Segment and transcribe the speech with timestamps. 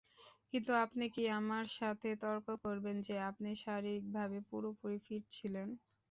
[0.51, 5.67] কিন্তু আপনি কী আমার সাথে তর্ক করবেন যে আপনি শারীরিকভাবে পুরোপুরি ফিট ছিলেন?